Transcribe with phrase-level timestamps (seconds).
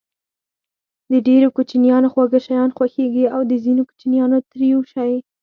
[1.11, 5.13] د ډېرو کوچنيانو خواږه شيان خوښېږي او د ځينو کوچنيانو تريؤ شی.